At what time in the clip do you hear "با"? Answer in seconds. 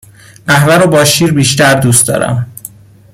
0.89-1.03